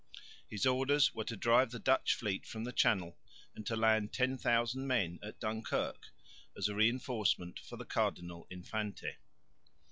His 0.49 0.65
orders 0.65 1.13
were 1.13 1.25
to 1.25 1.37
drive 1.37 1.69
the 1.69 1.77
Dutch 1.77 2.15
fleet 2.15 2.47
from 2.47 2.63
the 2.63 2.73
Channel 2.73 3.19
and 3.53 3.67
to 3.67 3.75
land 3.75 4.11
10,000 4.13 4.87
men 4.87 5.19
at 5.21 5.39
Dunkirk 5.39 6.07
as 6.57 6.67
a 6.67 6.73
reinforcement 6.73 7.59
for 7.59 7.77
the 7.77 7.85
Cardinal 7.85 8.47
Infante. 8.49 9.17